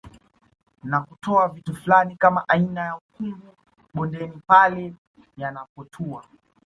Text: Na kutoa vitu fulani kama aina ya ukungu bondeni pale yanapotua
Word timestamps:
Na 0.83 1.01
kutoa 1.01 1.47
vitu 1.47 1.75
fulani 1.75 2.15
kama 2.15 2.45
aina 2.49 2.81
ya 2.85 2.95
ukungu 2.97 3.53
bondeni 3.93 4.41
pale 4.47 4.93
yanapotua 5.37 6.23